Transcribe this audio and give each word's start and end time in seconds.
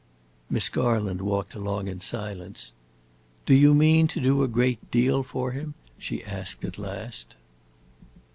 Miss 0.49 0.67
Garland 0.67 1.21
walked 1.21 1.53
along 1.53 1.87
in 1.87 1.99
silence. 2.01 2.73
"Do 3.45 3.53
you 3.53 3.75
mean 3.75 4.07
to 4.07 4.19
do 4.19 4.41
a 4.41 4.47
great 4.47 4.89
deal 4.89 5.21
for 5.21 5.51
him?" 5.51 5.75
she 5.95 6.23
asked 6.23 6.65
at 6.65 6.79
last. 6.79 7.35